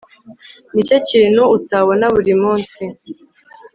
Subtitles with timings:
[0.73, 2.83] Nicyo kintu utabona buri munsi